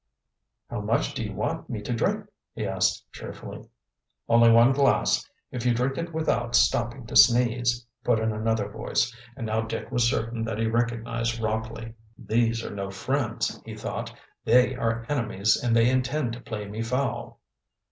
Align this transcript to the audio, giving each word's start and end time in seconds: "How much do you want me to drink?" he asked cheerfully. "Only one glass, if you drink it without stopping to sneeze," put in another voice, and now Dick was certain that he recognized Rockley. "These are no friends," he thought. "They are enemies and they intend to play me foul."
"How 0.67 0.81
much 0.81 1.13
do 1.13 1.23
you 1.23 1.31
want 1.33 1.69
me 1.69 1.83
to 1.83 1.93
drink?" 1.93 2.25
he 2.55 2.65
asked 2.65 3.05
cheerfully. 3.13 3.69
"Only 4.27 4.49
one 4.51 4.71
glass, 4.73 5.29
if 5.51 5.63
you 5.63 5.75
drink 5.75 5.95
it 5.99 6.11
without 6.11 6.55
stopping 6.55 7.05
to 7.05 7.15
sneeze," 7.15 7.85
put 8.03 8.17
in 8.19 8.31
another 8.31 8.67
voice, 8.67 9.15
and 9.37 9.45
now 9.45 9.61
Dick 9.61 9.91
was 9.91 10.09
certain 10.09 10.43
that 10.45 10.57
he 10.57 10.65
recognized 10.65 11.39
Rockley. 11.39 11.93
"These 12.17 12.65
are 12.65 12.73
no 12.73 12.89
friends," 12.89 13.61
he 13.63 13.75
thought. 13.75 14.11
"They 14.43 14.73
are 14.73 15.05
enemies 15.07 15.55
and 15.55 15.75
they 15.75 15.87
intend 15.87 16.33
to 16.33 16.41
play 16.41 16.65
me 16.67 16.81
foul." 16.81 17.39